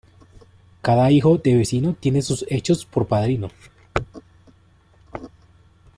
[0.81, 3.49] Cada hijo de vecino tiene sus hechos por padrino.